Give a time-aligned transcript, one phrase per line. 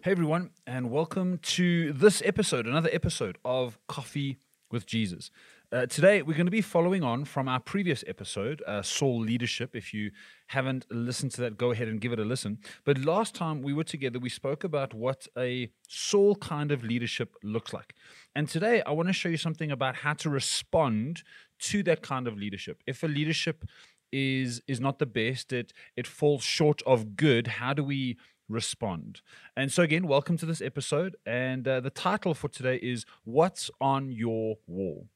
[0.00, 4.38] Hey everyone, and welcome to this episode, another episode of Coffee
[4.70, 5.32] with Jesus.
[5.72, 9.74] Uh, today, we're going to be following on from our previous episode, uh, Saul Leadership.
[9.74, 10.12] If you
[10.46, 12.58] haven't listened to that, go ahead and give it a listen.
[12.84, 17.34] But last time we were together, we spoke about what a Saul kind of leadership
[17.42, 17.92] looks like.
[18.36, 21.24] And today, I want to show you something about how to respond
[21.62, 22.84] to that kind of leadership.
[22.86, 23.64] If a leadership
[24.12, 27.48] is is not the best, it it falls short of good.
[27.48, 28.16] How do we
[28.48, 29.20] respond.
[29.56, 31.16] And so, again, welcome to this episode.
[31.26, 35.08] And uh, the title for today is What's on Your Wall?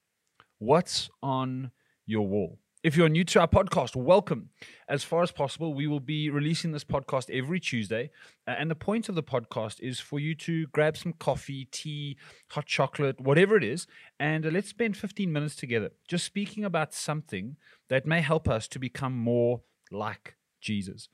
[0.58, 1.70] What's on
[2.06, 2.58] Your Wall?
[2.82, 4.50] If you're new to our podcast, welcome.
[4.88, 8.10] As far as possible, we will be releasing this podcast every Tuesday.
[8.44, 12.16] And the point of the podcast is for you to grab some coffee, tea,
[12.50, 13.86] hot chocolate, whatever it is,
[14.18, 17.56] and let's spend 15 minutes together just speaking about something
[17.88, 19.60] that may help us to become more
[19.92, 21.08] like Jesus.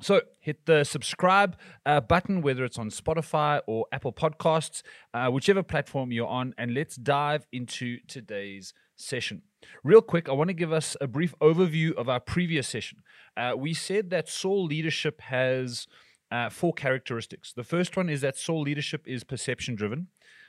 [0.00, 4.82] So hit the subscribe uh, button, whether it's on Spotify or Apple Podcasts,
[5.14, 9.42] uh, whichever platform you're on, and let's dive into today's session.
[9.82, 12.98] Real quick, I want to give us a brief overview of our previous session.
[13.36, 15.86] Uh, we said that Saul leadership has
[16.30, 17.52] uh, four characteristics.
[17.54, 20.08] The first one is that Saul leadership is perception driven.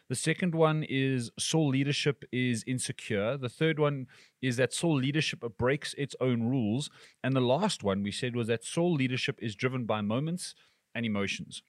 [0.10, 3.38] The second one is Saul leadership is insecure.
[3.38, 4.08] The third one
[4.42, 6.90] is that Saul leadership breaks its own rules.
[7.24, 10.56] And the last one we said was that Saul leadership is driven by moments
[10.96, 11.62] and emotions.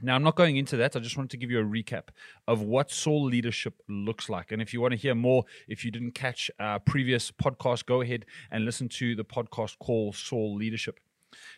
[0.00, 0.94] Now, I'm not going into that.
[0.94, 2.08] I just wanted to give you a recap
[2.46, 4.52] of what Saul leadership looks like.
[4.52, 8.00] And if you want to hear more, if you didn't catch our previous podcast, go
[8.00, 11.00] ahead and listen to the podcast called Saul Leadership.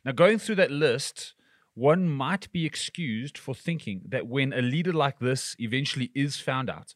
[0.05, 1.35] Now, going through that list,
[1.75, 6.69] one might be excused for thinking that when a leader like this eventually is found
[6.69, 6.95] out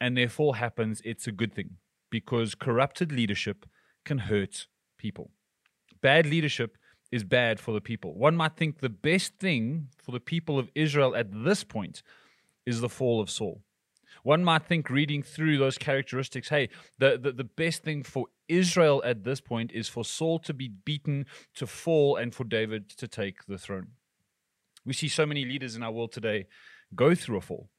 [0.00, 1.76] and therefore happens, it's a good thing
[2.10, 3.66] because corrupted leadership
[4.04, 4.66] can hurt
[4.98, 5.30] people.
[6.00, 6.76] Bad leadership
[7.12, 8.14] is bad for the people.
[8.14, 12.02] One might think the best thing for the people of Israel at this point
[12.66, 13.62] is the fall of Saul.
[14.22, 19.02] One might think, reading through those characteristics, hey, the, the, the best thing for Israel
[19.04, 23.06] at this point is for Saul to be beaten, to fall, and for David to
[23.06, 23.88] take the throne.
[24.86, 26.46] We see so many leaders in our world today
[26.94, 27.70] go through a fall.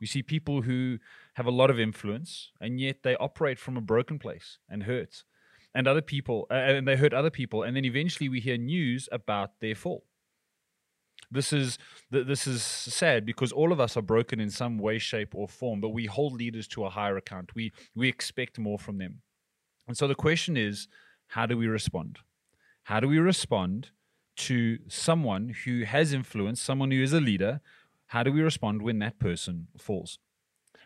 [0.00, 0.98] We see people who
[1.34, 5.24] have a lot of influence and yet they operate from a broken place and hurt.
[5.74, 9.60] And other people, and they hurt other people, and then eventually we hear news about
[9.60, 10.04] their fall.
[11.30, 11.78] This is
[12.10, 15.80] this is sad because all of us are broken in some way, shape, or form.
[15.80, 17.54] But we hold leaders to a higher account.
[17.54, 19.22] We we expect more from them,
[19.86, 20.88] and so the question is,
[21.28, 22.18] how do we respond?
[22.82, 23.90] How do we respond
[24.46, 27.60] to someone who has influence, someone who is a leader,
[28.06, 30.18] how do we respond when that person falls?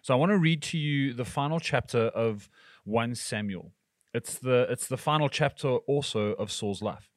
[0.03, 2.49] So I want to read to you the final chapter of
[2.85, 3.73] 1 Samuel.
[4.13, 7.09] It's the it's the final chapter also of Saul's life.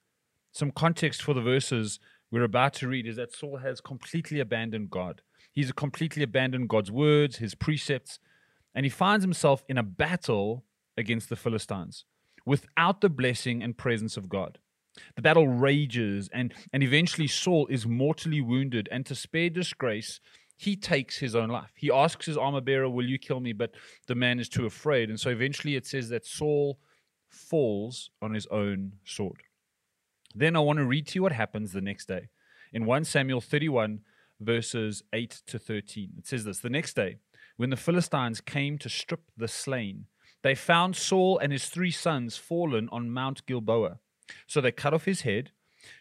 [0.51, 1.99] Some context for the verses
[2.31, 5.21] we're about to read is that Saul has completely abandoned God.
[5.51, 8.19] He's completely abandoned God's words, his precepts,
[8.73, 10.63] and he finds himself in a battle
[10.95, 12.05] against the Philistines
[12.45, 14.59] without the blessing and presence of God.
[15.15, 18.89] The battle rages, and, and eventually Saul is mortally wounded.
[18.91, 20.19] And to spare disgrace,
[20.55, 21.71] he takes his own life.
[21.75, 23.53] He asks his armor bearer, Will you kill me?
[23.53, 23.75] But
[24.07, 25.09] the man is too afraid.
[25.09, 26.79] And so eventually it says that Saul
[27.29, 29.43] falls on his own sword.
[30.33, 32.29] Then I want to read to you what happens the next day.
[32.73, 34.01] In 1 Samuel 31,
[34.39, 37.17] verses 8 to 13, it says this The next day,
[37.55, 40.05] when the Philistines came to strip the slain,
[40.43, 43.99] they found Saul and his three sons fallen on Mount Gilboa.
[44.45, 45.51] So they cut off his head,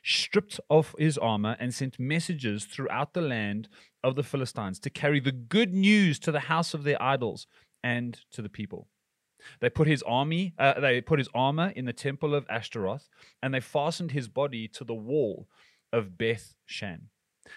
[0.02, 3.68] stripped off his armor, and sent messages throughout the land
[4.02, 7.46] of the Philistines to carry the good news to the house of their idols
[7.82, 8.88] and to the people.
[9.60, 13.08] They put his army, uh, they put his armor in the temple of Ashtaroth,
[13.42, 15.48] and they fastened his body to the wall
[15.92, 17.08] of Beth Shan.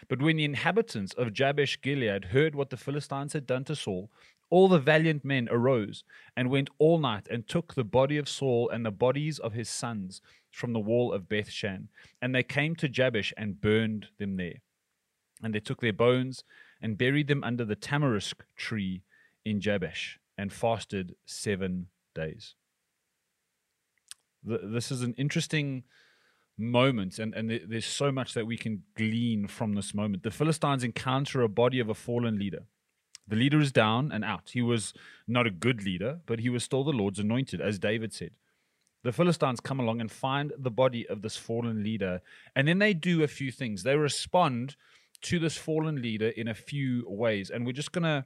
[0.07, 4.11] But when the inhabitants of Jabesh Gilead heard what the Philistines had done to Saul,
[4.49, 6.03] all the valiant men arose
[6.35, 9.69] and went all night and took the body of Saul and the bodies of his
[9.69, 10.21] sons
[10.51, 11.87] from the wall of Bethshan.
[12.21, 14.61] And they came to Jabesh and burned them there.
[15.43, 16.43] And they took their bones
[16.81, 19.03] and buried them under the tamarisk tree
[19.45, 22.55] in Jabesh and fasted seven days.
[24.43, 25.83] This is an interesting
[26.57, 30.23] moment, and, and there's so much that we can glean from this moment.
[30.23, 32.65] The Philistines encounter a body of a fallen leader
[33.29, 34.49] the leader is down and out.
[34.53, 34.93] He was
[35.27, 38.31] not a good leader, but he was still the Lord's anointed, as David said.
[39.03, 42.21] The Philistines come along and find the body of this fallen leader,
[42.55, 43.83] and then they do a few things.
[43.83, 44.75] They respond
[45.21, 48.25] to this fallen leader in a few ways, and we're just going to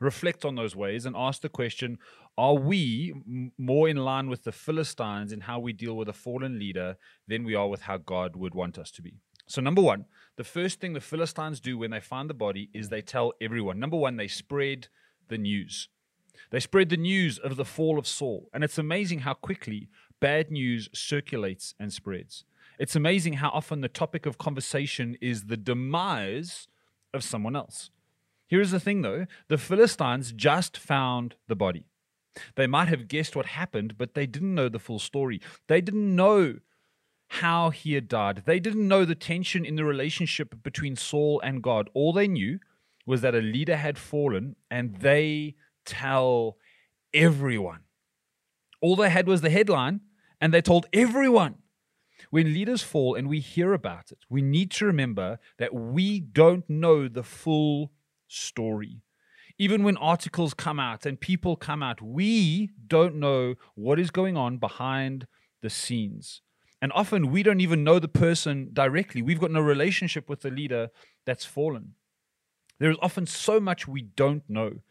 [0.00, 1.98] reflect on those ways and ask the question
[2.38, 3.12] Are we
[3.58, 7.44] more in line with the Philistines in how we deal with a fallen leader than
[7.44, 9.20] we are with how God would want us to be?
[9.46, 10.06] So, number one,
[10.36, 13.78] the first thing the Philistines do when they find the body is they tell everyone.
[13.78, 14.88] Number one, they spread
[15.28, 15.88] the news.
[16.50, 18.48] They spread the news of the fall of Saul.
[18.52, 19.88] And it's amazing how quickly
[20.20, 22.44] bad news circulates and spreads.
[22.78, 26.68] It's amazing how often the topic of conversation is the demise
[27.14, 27.90] of someone else.
[28.46, 31.84] Here's the thing though the Philistines just found the body.
[32.54, 35.40] They might have guessed what happened, but they didn't know the full story.
[35.68, 36.56] They didn't know
[37.28, 38.42] how he had died.
[38.46, 41.90] They didn't know the tension in the relationship between Saul and God.
[41.94, 42.58] All they knew
[43.04, 46.56] was that a leader had fallen, and they tell
[47.14, 47.80] everyone.
[48.80, 50.00] All they had was the headline,
[50.40, 51.56] and they told everyone.
[52.30, 56.68] When leaders fall and we hear about it, we need to remember that we don't
[56.68, 57.92] know the full
[58.26, 59.02] story.
[59.58, 64.36] Even when articles come out and people come out, we don't know what is going
[64.36, 65.26] on behind
[65.62, 66.42] the scenes.
[66.86, 69.20] And often we don't even know the person directly.
[69.20, 70.90] We've got no relationship with the leader
[71.24, 71.94] that's fallen.
[72.78, 74.82] There is often so much we don't know.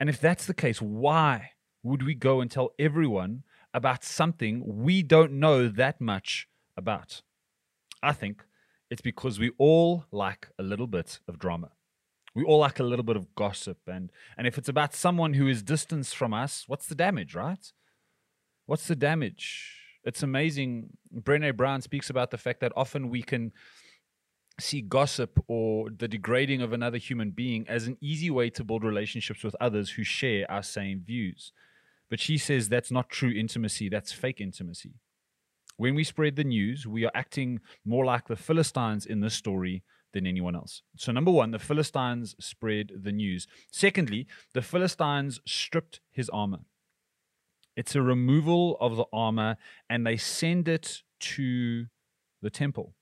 [0.00, 1.52] And if that's the case, why
[1.84, 7.22] would we go and tell everyone about something we don't know that much about?
[8.02, 8.44] I think
[8.90, 11.70] it's because we all like a little bit of drama.
[12.34, 13.78] We all like a little bit of gossip.
[13.86, 17.72] And, and if it's about someone who is distanced from us, what's the damage, right?
[18.66, 19.87] What's the damage?
[20.08, 20.88] It's amazing.
[21.14, 23.52] Brene Brown speaks about the fact that often we can
[24.58, 28.84] see gossip or the degrading of another human being as an easy way to build
[28.84, 31.52] relationships with others who share our same views.
[32.08, 34.94] But she says that's not true intimacy, that's fake intimacy.
[35.76, 39.84] When we spread the news, we are acting more like the Philistines in this story
[40.14, 40.80] than anyone else.
[40.96, 43.46] So, number one, the Philistines spread the news.
[43.70, 46.60] Secondly, the Philistines stripped his armor.
[47.78, 49.56] It's a removal of the armor,
[49.88, 51.86] and they send it to
[52.42, 52.96] the temple.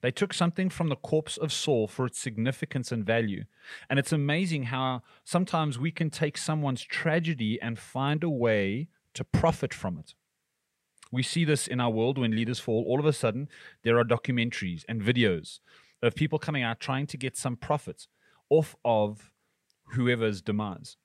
[0.00, 3.44] They took something from the corpse of Saul for its significance and value.
[3.88, 9.22] And it's amazing how sometimes we can take someone's tragedy and find a way to
[9.22, 10.14] profit from it.
[11.12, 12.84] We see this in our world when leaders fall.
[12.88, 13.48] All of a sudden,
[13.84, 15.60] there are documentaries and videos
[16.02, 18.08] of people coming out trying to get some profit
[18.48, 19.30] off of
[19.92, 20.96] whoever's demise.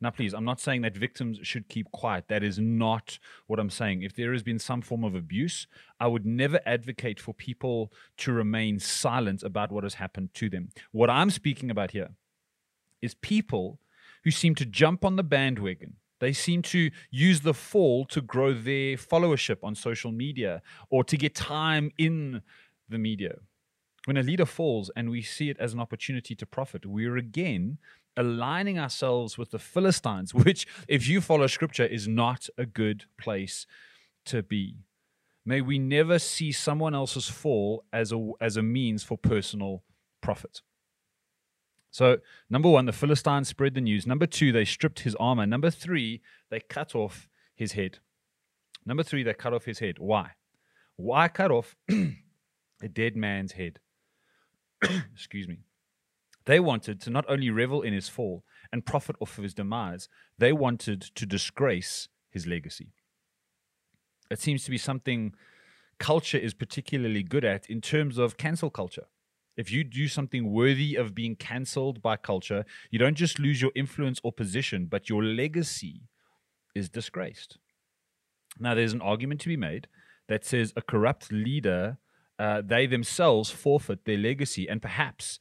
[0.00, 2.24] Now, please, I'm not saying that victims should keep quiet.
[2.28, 4.02] That is not what I'm saying.
[4.02, 5.66] If there has been some form of abuse,
[5.98, 10.70] I would never advocate for people to remain silent about what has happened to them.
[10.92, 12.10] What I'm speaking about here
[13.00, 13.78] is people
[14.24, 15.96] who seem to jump on the bandwagon.
[16.20, 21.16] They seem to use the fall to grow their followership on social media or to
[21.16, 22.42] get time in
[22.88, 23.36] the media.
[24.06, 27.78] When a leader falls and we see it as an opportunity to profit, we're again
[28.16, 33.66] aligning ourselves with the Philistines, which, if you follow scripture, is not a good place
[34.26, 34.78] to be.
[35.46, 39.82] May we never see someone else's fall as a, as a means for personal
[40.22, 40.62] profit.
[41.90, 42.18] So,
[42.50, 44.06] number one, the Philistines spread the news.
[44.06, 45.46] Number two, they stripped his armor.
[45.46, 47.98] Number three, they cut off his head.
[48.84, 49.98] Number three, they cut off his head.
[49.98, 50.30] Why?
[50.96, 53.78] Why cut off a dead man's head?
[55.14, 55.58] Excuse me.
[56.46, 60.08] They wanted to not only revel in his fall and profit off of his demise,
[60.38, 62.92] they wanted to disgrace his legacy.
[64.30, 65.34] It seems to be something
[65.98, 69.06] culture is particularly good at in terms of cancel culture.
[69.56, 73.70] If you do something worthy of being cancelled by culture, you don't just lose your
[73.76, 76.02] influence or position, but your legacy
[76.74, 77.58] is disgraced.
[78.58, 79.86] Now, there's an argument to be made
[80.28, 81.98] that says a corrupt leader,
[82.38, 85.38] uh, they themselves forfeit their legacy, and perhaps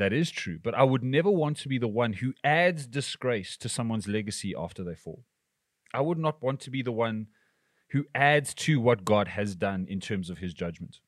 [0.00, 0.58] that is true.
[0.62, 4.54] But I would never want to be the one who adds disgrace to someone's legacy
[4.56, 5.24] after they fall.
[5.92, 7.26] I would not want to be the one
[7.90, 11.00] who adds to what God has done in terms of his judgment.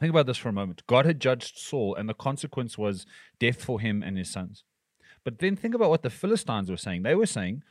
[0.00, 0.82] Think about this for a moment.
[0.86, 3.04] God had judged Saul, and the consequence was
[3.38, 4.64] death for him and his sons.
[5.22, 7.02] But then think about what the Philistines were saying.
[7.02, 7.64] They were saying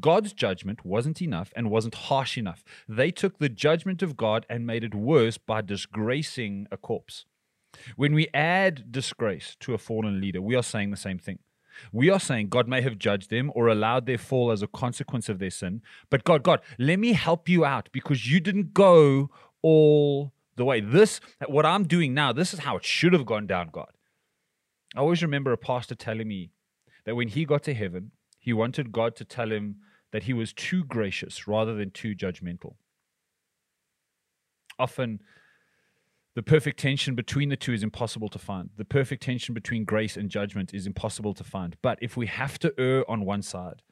[0.00, 2.64] God's judgment wasn't enough and wasn't harsh enough.
[2.88, 7.26] They took the judgment of God and made it worse by disgracing a corpse.
[7.96, 11.38] When we add disgrace to a fallen leader, we are saying the same thing.
[11.92, 15.28] We are saying God may have judged them or allowed their fall as a consequence
[15.28, 19.30] of their sin, but God, God, let me help you out because you didn't go
[19.62, 20.80] all the way.
[20.80, 23.92] This, what I'm doing now, this is how it should have gone down, God.
[24.94, 26.50] I always remember a pastor telling me
[27.04, 29.76] that when he got to heaven, he wanted God to tell him
[30.12, 32.74] that he was too gracious rather than too judgmental.
[34.78, 35.20] Often,
[36.34, 38.70] the perfect tension between the two is impossible to find.
[38.76, 41.76] The perfect tension between grace and judgment is impossible to find.
[41.82, 43.82] But if we have to err on one side,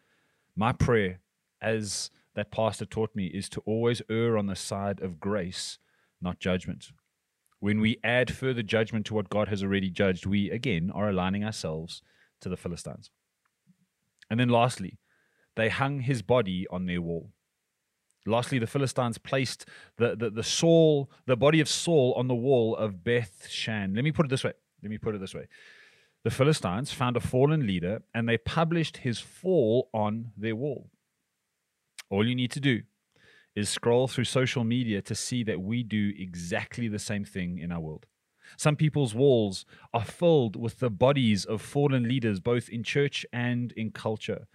[0.54, 1.20] my prayer,
[1.60, 5.78] as that pastor taught me, is to always err on the side of grace,
[6.20, 6.92] not judgment.
[7.60, 11.44] when we add further judgment to what God has already judged, we again are aligning
[11.44, 12.02] ourselves
[12.40, 13.10] to the Philistines.
[14.30, 14.98] And then lastly,
[15.56, 17.32] they hung his body on their wall.
[18.26, 22.76] Lastly, the Philistines placed the, the, the Saul, the body of Saul on the wall
[22.76, 23.94] of Beth Shan.
[23.94, 24.52] Let me put it this way.
[24.82, 25.48] Let me put it this way.
[26.24, 30.90] The Philistines found a fallen leader and they published his fall on their wall.
[32.10, 32.82] All you need to do
[33.54, 37.72] is scroll through social media to see that we do exactly the same thing in
[37.72, 38.06] our world.
[38.56, 43.72] Some people's walls are filled with the bodies of fallen leaders, both in church and
[43.72, 44.46] in culture.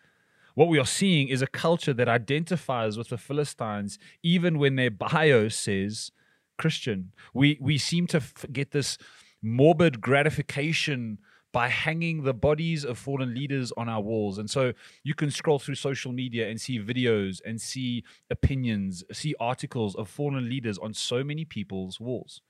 [0.55, 4.91] What we are seeing is a culture that identifies with the Philistines, even when their
[4.91, 6.11] bio says
[6.57, 7.11] Christian.
[7.33, 8.97] We, we seem to get this
[9.41, 11.17] morbid gratification
[11.51, 14.39] by hanging the bodies of fallen leaders on our walls.
[14.39, 19.35] And so you can scroll through social media and see videos and see opinions, see
[19.39, 22.41] articles of fallen leaders on so many people's walls.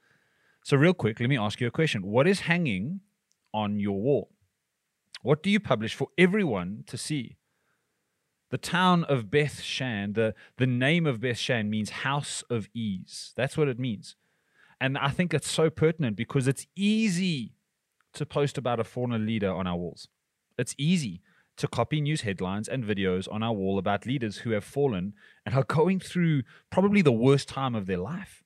[0.64, 3.02] So, real quick, let me ask you a question What is hanging
[3.54, 4.30] on your wall?
[5.22, 7.36] What do you publish for everyone to see?
[8.54, 13.34] The town of Beth Shan, the, the name of Beth Shan means house of ease.
[13.36, 14.16] That's what it means.
[14.80, 17.56] And I think it's so pertinent because it's easy
[18.14, 20.08] to post about a fallen leader on our walls.
[20.56, 21.20] It's easy
[21.58, 25.14] to copy news headlines and videos on our wall about leaders who have fallen
[25.48, 28.44] and are going through probably the worst time of their life.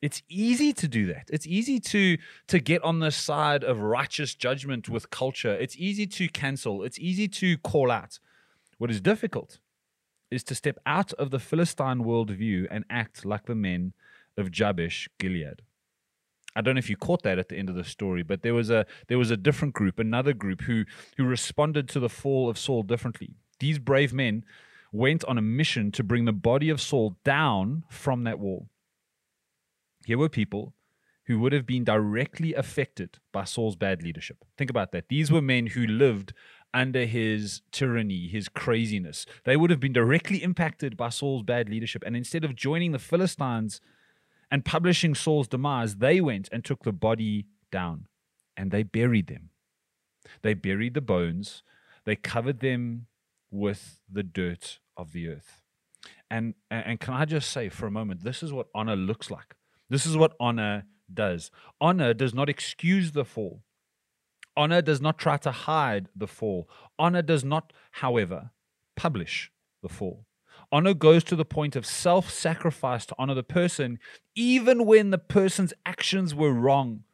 [0.00, 1.28] It's easy to do that.
[1.30, 2.16] It's easy to
[2.46, 5.52] to get on the side of righteous judgment with culture.
[5.52, 6.84] It's easy to cancel.
[6.84, 8.18] It's easy to call out.
[8.82, 9.60] What is difficult
[10.28, 13.92] is to step out of the Philistine worldview and act like the men
[14.36, 15.62] of Jabesh Gilead.
[16.56, 18.54] I don't know if you caught that at the end of the story, but there
[18.54, 20.84] was a there was a different group, another group who
[21.16, 23.36] who responded to the fall of Saul differently.
[23.60, 24.44] These brave men
[24.90, 28.66] went on a mission to bring the body of Saul down from that wall.
[30.06, 30.74] Here were people
[31.26, 34.44] who would have been directly affected by Saul's bad leadership.
[34.58, 35.08] Think about that.
[35.08, 36.32] These were men who lived
[36.74, 39.26] under his tyranny, his craziness.
[39.44, 42.02] They would have been directly impacted by Saul's bad leadership.
[42.06, 43.80] And instead of joining the Philistines
[44.50, 48.06] and publishing Saul's demise, they went and took the body down
[48.56, 49.50] and they buried them.
[50.42, 51.62] They buried the bones,
[52.04, 53.06] they covered them
[53.50, 55.62] with the dirt of the earth.
[56.30, 59.54] And, and can I just say for a moment, this is what honor looks like.
[59.90, 61.50] This is what honor does.
[61.80, 63.62] Honor does not excuse the fall.
[64.56, 66.68] Honor does not try to hide the fall.
[66.98, 68.50] Honor does not, however,
[68.96, 69.50] publish
[69.82, 70.26] the fall.
[70.70, 73.98] Honor goes to the point of self sacrifice to honor the person,
[74.34, 77.04] even when the person's actions were wrong,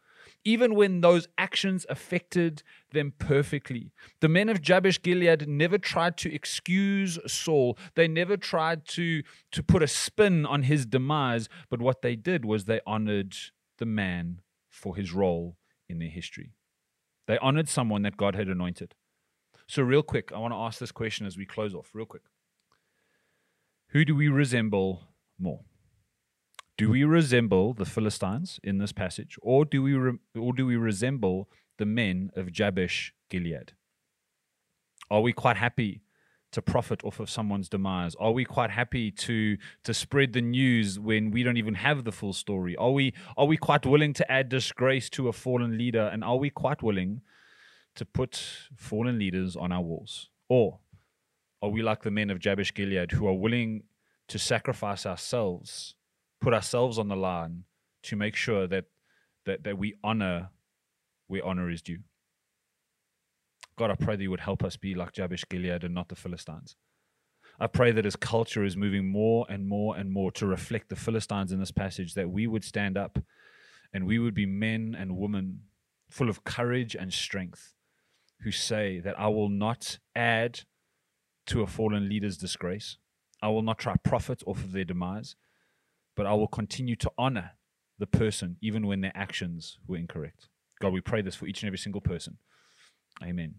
[0.45, 3.92] even when those actions affected them perfectly.
[4.21, 9.62] The men of Jabesh Gilead never tried to excuse Saul, they never tried to, to
[9.62, 13.37] put a spin on his demise, but what they did was they honored
[13.78, 15.57] the man for his role
[15.88, 16.52] in their history.
[17.29, 18.95] They honored someone that God had anointed.
[19.67, 22.23] So, real quick, I want to ask this question as we close off, real quick.
[23.89, 25.03] Who do we resemble
[25.39, 25.61] more?
[26.79, 30.77] Do we resemble the Philistines in this passage, or do we re- or do we
[30.77, 33.73] resemble the men of Jabesh Gilead?
[35.11, 36.01] Are we quite happy
[36.52, 38.14] to profit off of someone's demise?
[38.17, 42.12] Are we quite happy to to spread the news when we don't even have the
[42.12, 42.76] full story?
[42.76, 46.09] Are we are we quite willing to add disgrace to a fallen leader?
[46.12, 47.23] And are we quite willing
[47.97, 50.31] to put fallen leaders on our walls?
[50.49, 50.78] Or
[51.61, 53.83] are we like the men of Jabesh Gilead who are willing
[54.28, 55.95] to sacrifice ourselves,
[56.40, 57.64] put ourselves on the line
[58.05, 58.85] to make sure that
[59.45, 60.50] that, that we honor
[61.26, 62.00] where honor is due?
[63.79, 66.17] God, I pray that you would help us be like Jabesh Gilead and not the
[66.17, 66.75] Philistines.
[67.61, 70.97] I pray that as culture is moving more and more and more to reflect the
[70.97, 73.21] Philistines in this passage, that we would stand up
[73.93, 75.61] and we would be men and women
[76.11, 77.75] full of courage and strength
[78.43, 80.63] who say that I will not add
[81.47, 82.97] to a fallen leader's disgrace.
[83.41, 85.37] I will not try profit off of their demise,
[86.17, 87.53] but I will continue to honor
[87.97, 90.49] the person even when their actions were incorrect.
[90.81, 92.39] God, we pray this for each and every single person.
[93.23, 93.55] Amen.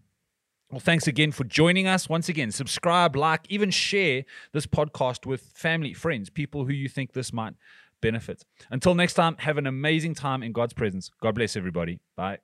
[0.70, 2.08] Well, thanks again for joining us.
[2.08, 7.12] Once again, subscribe, like, even share this podcast with family, friends, people who you think
[7.12, 7.54] this might
[8.00, 8.44] benefit.
[8.70, 11.10] Until next time, have an amazing time in God's presence.
[11.20, 11.98] God bless everybody.
[12.16, 12.38] Bye.